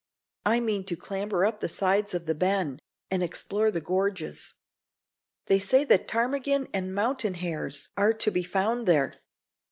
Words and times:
"I 0.47 0.61
mean 0.61 0.83
to 0.85 0.95
clamber 0.95 1.45
up 1.45 1.59
the 1.59 1.69
sides 1.69 2.15
of 2.15 2.25
the 2.25 2.33
Ben, 2.33 2.79
and 3.11 3.21
explore 3.21 3.69
the 3.69 3.81
gorges. 3.81 4.55
They 5.45 5.59
say 5.59 5.83
that 5.83 6.07
ptarmigan 6.07 6.69
and 6.73 6.95
mountain 6.95 7.35
hares 7.35 7.89
are 7.95 8.13
to 8.13 8.31
be 8.31 8.41
found 8.41 8.87
there." 8.87 9.13